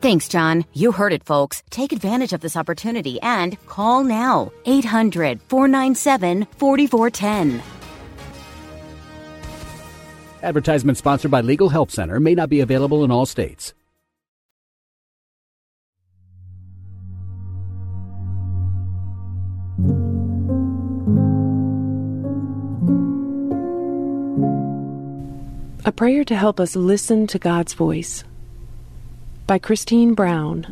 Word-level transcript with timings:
Thanks, 0.00 0.28
John. 0.28 0.64
You 0.72 0.92
heard 0.92 1.12
it, 1.12 1.24
folks. 1.24 1.62
Take 1.68 1.92
advantage 1.92 2.32
of 2.32 2.40
this 2.40 2.56
opportunity 2.56 3.20
and 3.20 3.58
call 3.66 4.02
now. 4.02 4.50
800 4.64 5.42
497 5.42 6.46
4410. 6.56 7.62
Advertisement 10.42 10.96
sponsored 10.96 11.30
by 11.30 11.42
Legal 11.42 11.68
Help 11.68 11.90
Center 11.90 12.18
may 12.18 12.34
not 12.34 12.48
be 12.48 12.60
available 12.60 13.04
in 13.04 13.10
all 13.10 13.26
states. 13.26 13.74
A 25.84 25.92
prayer 25.92 26.24
to 26.24 26.36
help 26.36 26.58
us 26.58 26.74
listen 26.74 27.26
to 27.26 27.38
God's 27.38 27.74
voice. 27.74 28.24
By 29.50 29.58
Christine 29.58 30.14
Brown, 30.14 30.64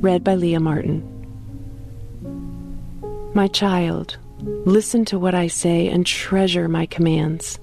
read 0.00 0.24
by 0.24 0.34
Leah 0.34 0.58
Martin. 0.58 1.04
My 3.32 3.46
child, 3.46 4.18
listen 4.40 5.04
to 5.04 5.20
what 5.20 5.36
I 5.36 5.46
say 5.46 5.86
and 5.86 6.04
treasure 6.04 6.66
my 6.66 6.86
commands. 6.86 7.60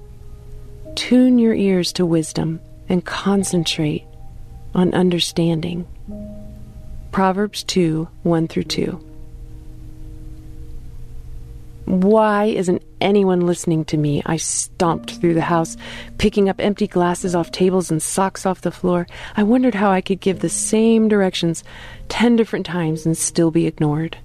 Tune 0.94 1.38
your 1.38 1.52
ears 1.52 1.92
to 1.92 2.06
wisdom 2.06 2.58
and 2.88 3.04
concentrate 3.04 4.06
on 4.74 4.94
understanding. 4.94 5.86
Proverbs 7.12 7.62
2 7.62 8.08
1 8.22 8.48
through 8.48 8.62
2. 8.62 9.05
Why 11.86 12.46
isn't 12.46 12.82
anyone 13.00 13.46
listening 13.46 13.84
to 13.86 13.96
me? 13.96 14.20
I 14.26 14.38
stomped 14.38 15.12
through 15.12 15.34
the 15.34 15.40
house, 15.40 15.76
picking 16.18 16.48
up 16.48 16.60
empty 16.60 16.88
glasses 16.88 17.32
off 17.32 17.52
tables 17.52 17.92
and 17.92 18.02
socks 18.02 18.44
off 18.44 18.62
the 18.62 18.72
floor. 18.72 19.06
I 19.36 19.44
wondered 19.44 19.76
how 19.76 19.92
I 19.92 20.00
could 20.00 20.18
give 20.18 20.40
the 20.40 20.48
same 20.48 21.06
directions 21.06 21.62
ten 22.08 22.34
different 22.34 22.66
times 22.66 23.06
and 23.06 23.16
still 23.16 23.52
be 23.52 23.68
ignored. 23.68 24.18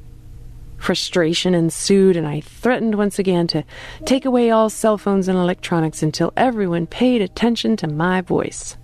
Frustration 0.77 1.53
ensued, 1.53 2.17
and 2.17 2.25
I 2.25 2.41
threatened 2.41 2.95
once 2.95 3.19
again 3.19 3.45
to 3.47 3.63
take 4.05 4.25
away 4.25 4.49
all 4.49 4.71
cell 4.71 4.97
phones 4.97 5.27
and 5.27 5.37
electronics 5.37 6.01
until 6.01 6.33
everyone 6.35 6.87
paid 6.87 7.21
attention 7.21 7.77
to 7.77 7.87
my 7.87 8.21
voice. 8.21 8.75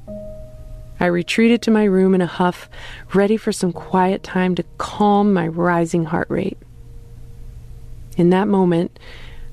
I 1.00 1.08
retreated 1.08 1.64
to 1.64 1.72
my 1.72 1.86
room 1.86 2.14
in 2.14 2.22
a 2.22 2.28
huff, 2.28 2.70
ready 3.16 3.38
for 3.38 3.52
some 3.52 3.74
quiet 3.74 4.22
time 4.22 4.54
to 4.54 4.64
calm 4.78 5.34
my 5.34 5.48
rising 5.48 6.06
heart 6.06 6.30
rate. 6.30 6.60
In 8.18 8.32
that 8.32 8.48
moment, 8.48 8.98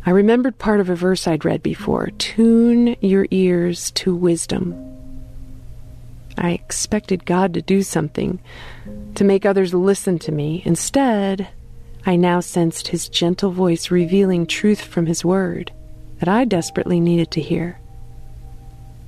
I 0.06 0.10
remembered 0.10 0.58
part 0.58 0.80
of 0.80 0.88
a 0.88 0.96
verse 0.96 1.26
I'd 1.26 1.44
read 1.44 1.62
before 1.62 2.10
Tune 2.18 2.96
your 3.00 3.26
ears 3.30 3.90
to 3.92 4.16
wisdom. 4.16 4.74
I 6.38 6.50
expected 6.50 7.26
God 7.26 7.54
to 7.54 7.62
do 7.62 7.82
something, 7.82 8.40
to 9.14 9.24
make 9.24 9.46
others 9.46 9.72
listen 9.72 10.18
to 10.20 10.32
me. 10.32 10.62
Instead, 10.64 11.48
I 12.06 12.16
now 12.16 12.40
sensed 12.40 12.88
His 12.88 13.08
gentle 13.08 13.50
voice 13.50 13.90
revealing 13.90 14.46
truth 14.46 14.80
from 14.80 15.06
His 15.06 15.24
Word 15.24 15.70
that 16.18 16.28
I 16.28 16.44
desperately 16.46 17.00
needed 17.00 17.30
to 17.32 17.42
hear. 17.42 17.78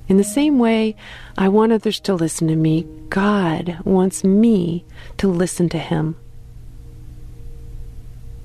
In 0.07 0.17
the 0.17 0.23
same 0.23 0.59
way 0.59 0.95
I 1.37 1.49
want 1.49 1.73
others 1.73 1.99
to 2.01 2.13
listen 2.13 2.47
to 2.47 2.55
me, 2.55 2.87
God 3.09 3.79
wants 3.83 4.23
me 4.23 4.85
to 5.17 5.27
listen 5.27 5.67
to 5.69 5.79
Him. 5.79 6.15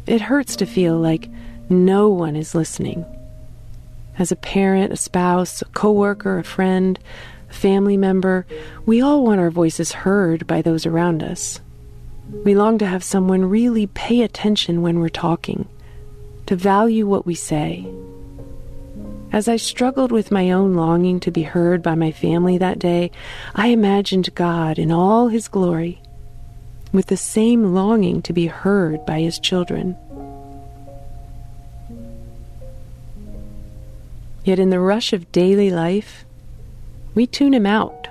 It 0.07 0.21
hurts 0.21 0.57
to 0.57 0.67
feel 0.67 0.99
like 0.99 1.29
no 1.69 2.09
one 2.09 2.35
is 2.35 2.55
listening. 2.55 3.05
As 4.19 4.33
a 4.33 4.37
parent, 4.37 4.93
a 4.93 4.97
spouse, 4.97 5.63
a 5.63 5.67
coworker, 5.67 6.39
a 6.39 6.45
friend, 6.45 6.99
a 7.49 7.53
family 7.53 7.97
member, 7.97 8.45
we 8.85 9.01
all 9.01 9.25
want 9.25 9.41
our 9.41 9.51
voices 9.51 9.93
heard 9.93 10.47
by 10.47 10.61
those 10.61 10.87
around 10.87 11.23
us. 11.23 11.61
We 12.45 12.55
long 12.55 12.79
to 12.79 12.87
have 12.87 13.05
someone 13.05 13.49
really 13.49 13.87
pay 13.87 14.23
attention 14.23 14.83
when 14.83 14.99
we're 14.99 15.09
talking, 15.09 15.69
to 16.47 16.57
value 16.57 17.07
what 17.07 17.25
we 17.25 17.35
say. 17.35 17.87
As 19.31 19.49
I 19.49 19.57
struggled 19.57 20.13
with 20.13 20.31
my 20.31 20.51
own 20.51 20.75
longing 20.75 21.21
to 21.21 21.31
be 21.31 21.43
heard 21.43 21.83
by 21.83 21.95
my 21.95 22.11
family 22.11 22.59
that 22.59 22.79
day, 22.79 23.11
I 23.55 23.69
imagined 23.69 24.35
God 24.35 24.79
in 24.79 24.91
all 24.91 25.29
His 25.29 25.49
glory 25.49 26.03
with 26.93 27.07
the 27.07 27.17
same 27.17 27.75
longing 27.75 28.23
to 28.23 28.33
be 28.33 28.47
heard 28.47 29.05
by 29.07 29.21
his 29.21 29.39
children. 29.39 29.97
Yet 34.45 34.59
in 34.59 34.71
the 34.71 34.81
rush 34.81 35.13
of 35.13 35.31
daily 35.33 35.71
life, 35.71 36.25
we 37.15 37.27
tune 37.27 37.55
him 37.55 37.67
out 37.67 38.09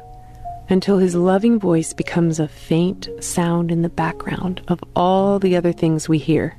until 0.70 0.98
his 0.98 1.16
loving 1.16 1.60
voice 1.60 1.94
becomes 1.94 2.40
a 2.40 2.48
faint 2.48 3.10
sound 3.20 3.72
in 3.72 3.82
the 3.82 3.90
background 3.90 4.62
of 4.68 4.82
all 4.96 5.38
the 5.38 5.56
other 5.56 5.74
things 5.74 6.08
we 6.08 6.18
hear. 6.18 6.58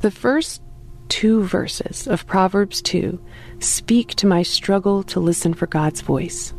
The 0.00 0.10
first 0.10 0.62
two 1.08 1.42
verses 1.44 2.06
of 2.06 2.26
Proverbs 2.26 2.80
2 2.82 3.20
speak 3.60 4.14
to 4.14 4.26
my 4.26 4.42
struggle 4.42 5.02
to 5.04 5.20
listen 5.20 5.52
for 5.54 5.66
God's 5.66 6.00
voice. 6.00 6.54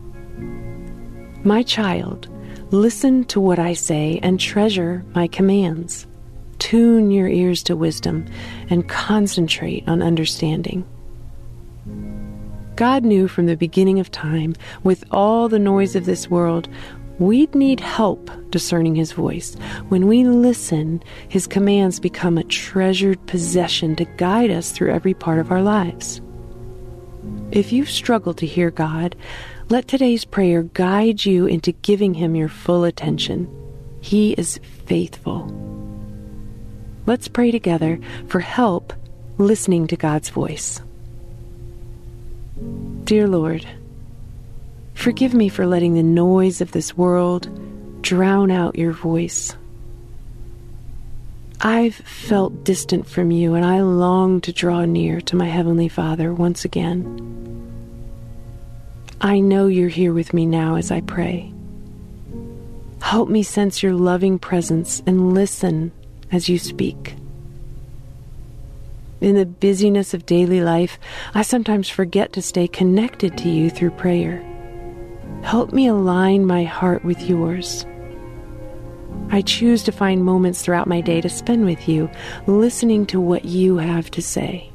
My 1.44 1.64
child, 1.64 2.28
Listen 2.72 3.24
to 3.26 3.40
what 3.40 3.60
I 3.60 3.74
say 3.74 4.20
and 4.22 4.38
treasure 4.38 5.06
my 5.16 5.28
commands. 5.28 6.06
Tune 6.60 7.12
your 7.12 7.30
ears 7.30 7.64
to 7.64 7.78
wisdom 7.78 8.26
and 8.70 8.90
concentrate 8.90 9.88
on 9.88 10.02
understanding. 10.02 10.86
God 12.76 13.06
knew 13.06 13.30
from 13.30 13.46
the 13.46 13.56
beginning 13.56 14.00
of 14.00 14.12
time, 14.12 14.54
with 14.84 15.06
all 15.12 15.48
the 15.48 15.60
noise 15.60 15.96
of 15.96 16.06
this 16.06 16.30
world, 16.30 16.68
we'd 17.20 17.56
need 17.56 17.80
help 17.80 18.30
discerning 18.52 18.96
His 18.96 19.14
voice. 19.14 19.56
When 19.88 20.06
we 20.06 20.26
listen, 20.26 21.02
His 21.30 21.48
commands 21.48 22.02
become 22.02 22.38
a 22.38 22.44
treasured 22.44 23.26
possession 23.28 23.96
to 23.96 24.06
guide 24.18 24.52
us 24.52 24.72
through 24.72 24.92
every 24.92 25.14
part 25.14 25.40
of 25.40 25.52
our 25.52 25.62
lives. 25.62 26.20
If 27.52 27.72
you've 27.72 27.90
struggled 27.90 28.38
to 28.40 28.46
hear 28.46 28.72
God, 28.72 29.16
let 29.70 29.88
today's 29.88 30.24
prayer 30.24 30.64
guide 30.64 31.26
you 31.26 31.46
into 31.46 31.74
giving 31.74 32.14
Him 32.14 32.36
your 32.36 32.48
full 32.48 32.86
attention. 32.86 33.50
He 34.00 34.32
is 34.34 34.60
faithful. 34.86 35.52
Let's 37.06 37.28
pray 37.28 37.52
together 37.52 38.00
for 38.28 38.40
help 38.40 38.94
listening 39.38 39.88
to 39.88 39.98
God's 39.98 40.30
voice. 40.30 40.82
Dear 43.04 43.28
Lord, 43.28 43.66
forgive 44.94 45.34
me 45.34 45.50
for 45.50 45.68
letting 45.68 45.94
the 45.94 46.04
noise 46.04 46.62
of 46.62 46.72
this 46.72 46.96
world 46.96 48.02
drown 48.02 48.52
out 48.52 48.78
your 48.78 48.94
voice. 48.94 49.56
I've 51.60 51.96
felt 51.96 52.64
distant 52.64 53.08
from 53.08 53.32
you, 53.32 53.56
and 53.56 53.66
I 53.66 53.82
long 53.82 54.42
to 54.42 54.54
draw 54.54 54.86
near 54.86 55.20
to 55.22 55.36
my 55.36 55.48
Heavenly 55.48 55.90
Father 55.90 56.34
once 56.34 56.64
again. 56.64 57.28
I 59.28 59.42
know 59.42 59.68
you're 59.68 59.90
here 59.90 60.14
with 60.14 60.34
me 60.34 60.46
now 60.46 60.76
as 60.76 60.90
I 60.90 61.02
pray. 61.02 61.52
Help 63.02 63.28
me 63.28 63.44
sense 63.44 63.84
your 63.84 63.94
loving 63.94 64.40
presence 64.40 65.04
and 65.06 65.34
listen 65.34 65.92
as 66.32 66.48
you 66.48 66.58
speak. 66.58 67.14
In 69.20 69.36
the 69.36 69.46
busyness 69.46 70.14
of 70.14 70.26
daily 70.26 70.62
life, 70.62 70.98
I 71.34 71.42
sometimes 71.42 71.90
forget 71.90 72.32
to 72.34 72.42
stay 72.42 72.70
connected 72.70 73.38
to 73.40 73.50
you 73.50 73.70
through 73.70 73.92
prayer. 73.92 74.42
Help 75.44 75.74
me 75.74 75.88
align 75.88 76.46
my 76.46 76.64
heart 76.64 77.04
with 77.04 77.20
yours. 77.24 77.86
I 79.30 79.42
choose 79.42 79.84
to 79.84 79.92
find 79.92 80.24
moments 80.24 80.62
throughout 80.62 80.88
my 80.88 81.02
day 81.02 81.20
to 81.20 81.28
spend 81.28 81.66
with 81.66 81.90
you, 81.90 82.10
listening 82.46 83.06
to 83.08 83.20
what 83.20 83.44
you 83.44 83.76
have 83.76 84.10
to 84.12 84.22
say. 84.22 84.72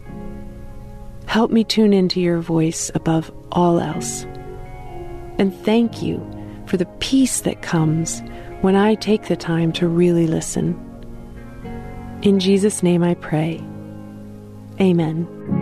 Help 1.24 1.50
me 1.50 1.64
tune 1.64 1.94
into 1.94 2.20
your 2.20 2.40
voice 2.42 2.90
above 2.94 3.32
all 3.50 3.80
else. 3.80 4.26
And 5.42 5.52
thank 5.64 6.04
you 6.04 6.24
for 6.66 6.76
the 6.76 6.86
peace 7.00 7.40
that 7.40 7.62
comes 7.62 8.22
when 8.60 8.76
I 8.76 8.94
take 8.94 9.26
the 9.26 9.34
time 9.34 9.72
to 9.72 9.88
really 9.88 10.28
listen. 10.28 10.78
In 12.22 12.38
Jesus' 12.38 12.80
name 12.80 13.02
I 13.02 13.14
pray. 13.14 13.60
Amen. 14.80 15.61